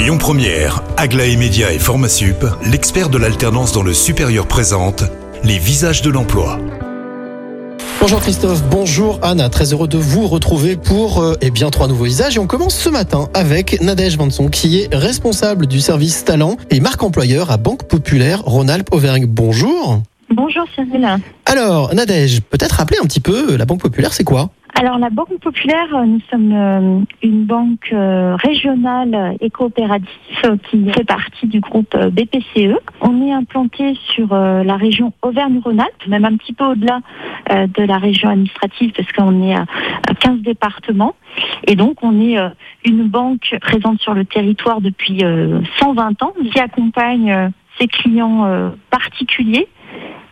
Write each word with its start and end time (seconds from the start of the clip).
Lyon 0.00 0.16
Première, 0.16 0.82
Aglaé 0.96 1.36
Média 1.36 1.74
et 1.74 1.78
Formasup, 1.78 2.46
l'expert 2.64 3.10
de 3.10 3.18
l'alternance 3.18 3.72
dans 3.72 3.82
le 3.82 3.92
supérieur 3.92 4.46
présente 4.46 5.04
les 5.44 5.58
visages 5.58 6.00
de 6.00 6.08
l'emploi. 6.08 6.58
Bonjour 8.00 8.18
Christophe, 8.20 8.62
bonjour 8.70 9.18
Anna, 9.20 9.50
très 9.50 9.74
heureux 9.74 9.88
de 9.88 9.98
vous 9.98 10.26
retrouver 10.26 10.76
pour 10.76 11.20
euh, 11.20 11.34
eh 11.42 11.50
bien 11.50 11.68
trois 11.68 11.86
nouveaux 11.86 12.04
visages 12.04 12.36
et 12.36 12.38
on 12.38 12.46
commence 12.46 12.76
ce 12.76 12.88
matin 12.88 13.28
avec 13.34 13.82
Nadège 13.82 14.16
Vanson 14.16 14.48
qui 14.48 14.80
est 14.80 14.94
responsable 14.94 15.66
du 15.66 15.82
service 15.82 16.24
talent 16.24 16.56
et 16.70 16.80
marque 16.80 17.02
employeur 17.02 17.50
à 17.50 17.58
Banque 17.58 17.86
Populaire 17.86 18.40
Rhône-Alpes 18.46 18.94
Auvergne. 18.94 19.26
Bonjour. 19.26 20.00
Bonjour 20.30 20.64
Cyril. 20.74 21.06
Alors 21.44 21.94
Nadège, 21.94 22.40
peut-être 22.40 22.76
rappeler 22.76 22.96
un 23.02 23.06
petit 23.06 23.20
peu 23.20 23.54
la 23.54 23.66
Banque 23.66 23.82
Populaire, 23.82 24.14
c'est 24.14 24.24
quoi? 24.24 24.48
Alors 24.80 24.98
la 24.98 25.10
Banque 25.10 25.38
Populaire, 25.42 25.94
euh, 25.94 26.06
nous 26.06 26.20
sommes 26.30 26.52
euh, 26.54 27.00
une 27.22 27.44
banque 27.44 27.92
euh, 27.92 28.34
régionale 28.36 29.36
et 29.38 29.50
coopérative 29.50 30.08
qui 30.70 30.90
fait 30.90 31.04
partie 31.04 31.46
du 31.48 31.60
groupe 31.60 31.94
BPCE. 31.94 32.78
On 33.02 33.20
est 33.20 33.30
implanté 33.30 33.94
sur 34.14 34.34
la 34.34 34.76
région 34.78 35.12
Auvergne-Rhône-Alpes, 35.20 36.06
même 36.06 36.24
un 36.24 36.34
petit 36.36 36.54
peu 36.54 36.64
au-delà 36.64 37.00
de 37.50 37.82
la 37.82 37.98
région 37.98 38.30
administrative 38.30 38.92
parce 38.96 39.12
qu'on 39.12 39.42
est 39.42 39.54
à 39.54 39.66
à 40.08 40.14
15 40.14 40.40
départements. 40.40 41.14
Et 41.66 41.76
donc 41.76 42.02
on 42.02 42.18
est 42.18 42.38
une 42.84 43.06
banque 43.06 43.54
présente 43.60 44.00
sur 44.00 44.14
le 44.14 44.24
territoire 44.24 44.80
depuis 44.80 45.18
euh, 45.24 45.60
120 45.80 46.22
ans 46.22 46.32
qui 46.50 46.58
accompagne 46.58 47.52
ses 47.78 47.86
clients 47.86 48.72
particuliers 48.90 49.68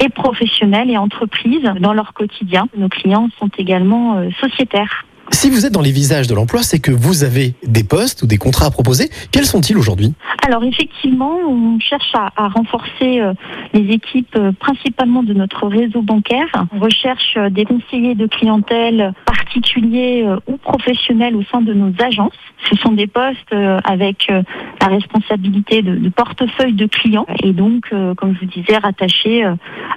et 0.00 0.08
professionnels 0.08 0.90
et 0.90 0.96
entreprises 0.96 1.70
dans 1.80 1.92
leur 1.92 2.12
quotidien. 2.12 2.68
Nos 2.76 2.88
clients 2.88 3.28
sont 3.38 3.50
également 3.58 4.16
euh, 4.16 4.28
sociétaires. 4.40 5.04
Si 5.32 5.50
vous 5.50 5.66
êtes 5.66 5.72
dans 5.72 5.80
les 5.80 5.90
visages 5.90 6.28
de 6.28 6.34
l'emploi, 6.34 6.62
c'est 6.62 6.78
que 6.78 6.92
vous 6.92 7.24
avez 7.24 7.54
des 7.66 7.82
postes 7.82 8.22
ou 8.22 8.26
des 8.26 8.36
contrats 8.36 8.66
à 8.66 8.70
proposer. 8.70 9.10
Quels 9.32 9.44
sont-ils 9.44 9.76
aujourd'hui? 9.76 10.14
Alors 10.46 10.62
effectivement, 10.62 11.36
on 11.48 11.80
cherche 11.80 12.12
à, 12.14 12.30
à 12.36 12.48
renforcer 12.48 13.20
euh, 13.20 13.32
les 13.74 13.92
équipes 13.92 14.36
euh, 14.36 14.52
principalement 14.52 15.24
de 15.24 15.34
notre 15.34 15.66
réseau 15.66 16.02
bancaire. 16.02 16.46
On 16.72 16.78
recherche 16.78 17.36
des 17.50 17.64
conseillers 17.64 18.14
de 18.14 18.26
clientèle 18.26 19.12
particuliers 19.56 20.24
euh, 20.26 20.36
ou 20.46 20.56
professionnels 20.56 21.36
au 21.36 21.42
sein 21.44 21.60
de 21.60 21.72
nos 21.72 21.92
agences. 22.02 22.34
Ce 22.70 22.76
sont 22.76 22.92
des 22.92 23.06
postes 23.06 23.52
euh, 23.52 23.78
avec 23.84 24.28
euh, 24.30 24.42
la 24.80 24.88
responsabilité 24.88 25.82
de, 25.82 25.96
de 25.96 26.08
portefeuille 26.08 26.74
de 26.74 26.86
clients 26.86 27.26
et 27.42 27.52
donc, 27.52 27.90
comme 28.16 28.34
je 28.34 28.40
vous 28.40 28.46
disais, 28.46 28.76
rattachés 28.76 29.44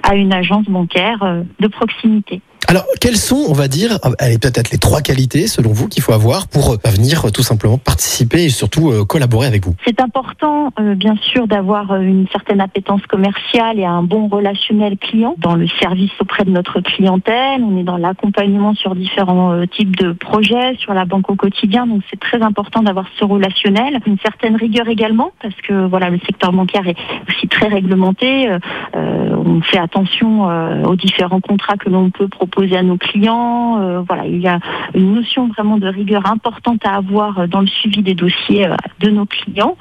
à 0.02 0.14
une 0.14 0.32
agence 0.32 0.66
bancaire 0.66 1.42
de 1.58 1.68
proximité. 1.68 2.40
Alors, 2.70 2.86
quelles 3.00 3.16
sont, 3.16 3.46
on 3.48 3.52
va 3.52 3.66
dire, 3.66 3.98
euh, 4.04 4.12
allez, 4.20 4.38
peut-être 4.38 4.70
les 4.70 4.78
trois 4.78 5.00
qualités, 5.00 5.48
selon 5.48 5.72
vous, 5.72 5.88
qu'il 5.88 6.04
faut 6.04 6.12
avoir 6.12 6.46
pour 6.46 6.74
euh, 6.74 6.76
venir 6.84 7.24
euh, 7.24 7.30
tout 7.30 7.42
simplement 7.42 7.78
participer 7.78 8.44
et 8.44 8.48
surtout 8.48 8.92
collaborer 9.08 9.48
avec 9.48 9.64
vous? 9.66 9.74
C'est 9.84 10.00
important, 10.00 10.72
bien 10.94 11.16
sûr, 11.16 11.48
d'avoir 11.48 11.96
une 11.96 12.28
certaine 12.28 12.60
appétence 12.60 13.04
commerciale 13.08 13.80
et 13.80 13.84
un 13.84 14.04
bon 14.04 14.28
relationnel 14.28 14.98
client 14.98 15.34
dans 15.38 15.56
le 15.56 15.66
service 15.80 16.12
auprès 16.20 16.44
de 16.44 16.50
notre 16.50 16.78
clientèle. 16.78 17.64
On 17.64 17.76
est 17.76 17.82
dans 17.82 17.96
l'accompagnement 17.96 18.74
sur 18.74 18.94
différents 18.94 19.66
types 19.66 19.96
de 19.96 20.12
projets, 20.12 20.76
sur 20.78 20.94
la 20.94 21.06
banque 21.06 21.28
au 21.28 21.34
quotidien. 21.34 21.88
Donc, 21.88 22.02
c'est 22.08 22.20
très 22.20 22.40
important 22.40 22.84
d'avoir 22.84 23.06
ce 23.18 23.24
relationnel. 23.24 23.98
Une 24.06 24.18
certaine 24.18 24.54
rigueur 24.54 24.86
également, 24.86 25.32
parce 25.42 25.56
que 25.66 25.88
voilà, 25.88 26.08
le 26.08 26.20
secteur 26.20 26.52
bancaire 26.52 26.86
est 26.86 26.96
aussi 27.28 27.48
très 27.48 27.66
réglementé. 27.66 28.48
On 28.94 29.60
fait 29.60 29.78
attention 29.78 30.44
aux 30.84 30.96
différents 30.96 31.40
contrats 31.40 31.76
que 31.76 31.88
l'on 31.88 32.10
peut 32.10 32.28
proposer 32.28 32.59
à 32.72 32.82
nos 32.82 32.96
clients. 32.96 33.80
Euh, 33.80 34.00
voilà, 34.06 34.26
il 34.26 34.40
y 34.40 34.48
a 34.48 34.58
une 34.94 35.14
notion 35.14 35.48
vraiment 35.48 35.78
de 35.78 35.88
rigueur 35.88 36.30
importante 36.30 36.84
à 36.84 36.96
avoir 36.96 37.38
euh, 37.38 37.46
dans 37.46 37.60
le 37.60 37.66
suivi 37.66 38.02
des 38.02 38.14
dossiers 38.14 38.66
euh, 38.66 38.76
de 39.00 39.10
nos 39.10 39.26
clients. 39.26 39.76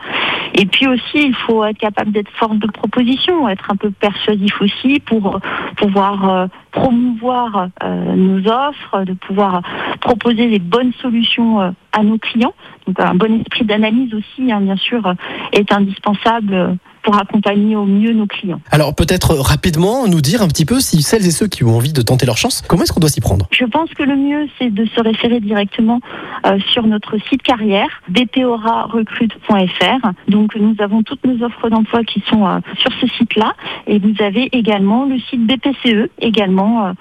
Et 0.54 0.66
puis 0.66 0.88
aussi, 0.88 1.18
il 1.28 1.36
faut 1.36 1.64
être 1.66 1.78
capable 1.78 2.12
d'être 2.12 2.32
force 2.32 2.58
de 2.58 2.68
proposition, 2.68 3.48
être 3.50 3.70
un 3.72 3.76
peu 3.76 3.92
persuasif 3.92 4.62
aussi 4.62 5.00
pour 5.00 5.40
pouvoir 5.78 6.48
promouvoir 6.72 7.70
nos 8.16 8.39
offres, 8.48 9.04
de 9.06 9.14
pouvoir 9.14 9.62
proposer 10.09 10.47
les 10.47 10.58
bonnes 10.58 10.92
solutions 11.03 11.61
euh, 11.61 11.70
à 11.92 12.02
nos 12.02 12.17
clients. 12.17 12.55
Donc 12.87 12.99
un 12.99 13.14
bon 13.14 13.42
esprit 13.42 13.64
d'analyse 13.64 14.11
aussi, 14.15 14.52
hein, 14.52 14.59
bien 14.59 14.75
sûr, 14.75 15.05
euh, 15.05 15.14
est 15.53 15.71
indispensable 15.71 16.53
euh, 16.55 16.73
pour 17.03 17.17
accompagner 17.17 17.75
au 17.75 17.86
mieux 17.86 18.14
nos 18.14 18.27
clients. 18.27 18.61
Alors, 18.71 18.93
peut-être 18.93 19.36
rapidement 19.36 20.08
nous 20.08 20.21
dire 20.21 20.42
un 20.42 20.47
petit 20.47 20.65
peu 20.65 20.80
si 20.80 21.02
celles 21.02 21.25
et 21.25 21.31
ceux 21.31 21.47
qui 21.47 21.64
ont 21.64 21.75
envie 21.75 21.93
de 21.93 22.02
tenter 22.02 22.25
leur 22.25 22.37
chance, 22.37 22.61
comment 22.67 22.83
est-ce 22.83 22.93
qu'on 22.93 22.99
doit 22.99 23.09
s'y 23.09 23.21
prendre? 23.21 23.47
Je 23.52 23.65
pense 23.65 23.89
que 23.93 24.03
le 24.03 24.15
mieux, 24.15 24.47
c'est 24.58 24.70
de 24.70 24.86
se 24.86 25.02
référer 25.02 25.39
directement 25.39 26.02
euh, 26.45 26.59
sur 26.71 26.86
notre 26.86 27.17
site 27.30 27.41
carrière, 27.41 27.89
bporarecrute.fr. 28.09 30.11
Donc, 30.27 30.55
nous 30.55 30.76
avons 30.80 31.03
toutes 31.03 31.26
nos 31.26 31.45
offres 31.45 31.70
d'emploi 31.70 32.03
qui 32.03 32.23
sont 32.30 32.45
euh, 32.45 32.59
sur 32.80 32.91
ce 32.99 33.08
site-là. 33.17 33.53
Et 33.87 33.99
vous 33.99 34.21
avez 34.21 34.49
également 34.52 35.05
le 35.05 35.20
site 35.20 35.45
BPCE, 35.45 36.09
également, 36.20 36.87
euh, 36.87 36.93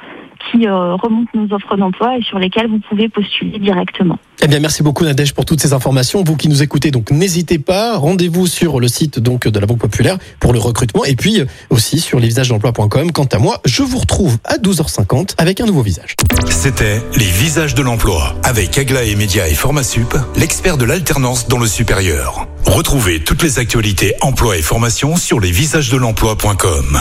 qui 0.50 0.66
euh, 0.66 0.94
remonte 0.94 1.28
nos 1.34 1.54
offres 1.54 1.76
d'emploi 1.76 2.18
et 2.18 2.22
sur 2.22 2.38
lesquelles 2.38 2.68
vous 2.68 2.80
pouvez 2.88 3.08
postuler 3.08 3.58
directement. 3.58 4.18
Eh 4.40 4.46
bien, 4.46 4.60
merci 4.60 4.82
beaucoup 4.82 5.04
Nadège 5.04 5.34
pour 5.34 5.44
toutes 5.44 5.60
ces 5.60 5.72
informations. 5.72 6.22
Vous 6.22 6.36
qui 6.36 6.48
nous 6.48 6.62
écoutez, 6.62 6.90
donc 6.90 7.10
n'hésitez 7.10 7.58
pas, 7.58 7.96
rendez-vous 7.96 8.46
sur 8.46 8.78
le 8.78 8.86
site 8.86 9.18
donc 9.18 9.48
de 9.48 9.58
la 9.58 9.66
Banque 9.66 9.80
Populaire 9.80 10.16
pour 10.38 10.52
le 10.52 10.58
recrutement 10.58 11.04
et 11.04 11.16
puis 11.16 11.40
euh, 11.40 11.46
aussi 11.70 11.98
sur 11.98 12.20
lesvisagesdemploi.com. 12.20 13.12
Quant 13.12 13.24
à 13.24 13.38
moi, 13.38 13.60
je 13.64 13.82
vous 13.82 13.98
retrouve 13.98 14.38
à 14.44 14.58
12h50 14.58 15.34
avec 15.38 15.60
un 15.60 15.66
nouveau 15.66 15.82
visage. 15.82 16.14
C'était 16.46 17.02
les 17.16 17.24
visages 17.24 17.74
de 17.74 17.82
l'emploi 17.82 18.34
avec 18.44 18.78
Aglaé 18.78 19.16
Média 19.16 19.48
et 19.48 19.54
Formasup, 19.54 20.16
l'expert 20.36 20.76
de 20.76 20.84
l'alternance 20.84 21.48
dans 21.48 21.58
le 21.58 21.66
supérieur. 21.66 22.46
Retrouvez 22.66 23.24
toutes 23.24 23.42
les 23.42 23.58
actualités 23.58 24.14
emploi 24.20 24.56
et 24.56 24.62
formation 24.62 25.16
sur 25.16 25.40
lesvisagesdelemploi.com. 25.40 27.00